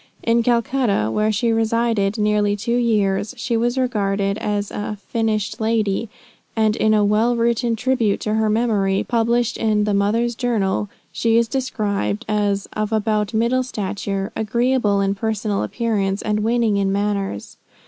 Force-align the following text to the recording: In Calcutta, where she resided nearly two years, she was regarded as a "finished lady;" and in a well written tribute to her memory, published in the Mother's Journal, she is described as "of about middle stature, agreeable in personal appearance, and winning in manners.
In 0.23 0.41
Calcutta, 0.41 1.11
where 1.13 1.31
she 1.31 1.51
resided 1.51 2.17
nearly 2.17 2.55
two 2.55 2.75
years, 2.75 3.35
she 3.37 3.55
was 3.55 3.77
regarded 3.77 4.39
as 4.39 4.71
a 4.71 4.97
"finished 4.99 5.61
lady;" 5.61 6.09
and 6.55 6.75
in 6.75 6.95
a 6.95 7.05
well 7.05 7.35
written 7.35 7.75
tribute 7.75 8.19
to 8.21 8.33
her 8.33 8.49
memory, 8.49 9.05
published 9.07 9.57
in 9.57 9.83
the 9.83 9.93
Mother's 9.93 10.33
Journal, 10.33 10.89
she 11.11 11.37
is 11.37 11.47
described 11.47 12.25
as 12.27 12.67
"of 12.73 12.91
about 12.91 13.35
middle 13.35 13.61
stature, 13.61 14.31
agreeable 14.35 15.01
in 15.01 15.13
personal 15.13 15.61
appearance, 15.61 16.23
and 16.23 16.39
winning 16.39 16.77
in 16.77 16.91
manners. 16.91 17.57